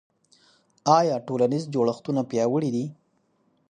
[0.99, 2.85] آیا ټولنیز جوړښتونه پیاوړي دي؟